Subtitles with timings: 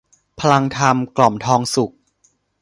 [0.39, 1.93] พลังธรรม กล่อมทองสุข